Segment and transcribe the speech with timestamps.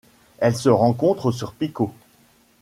[0.39, 1.93] Elle se rencontre sur Pico.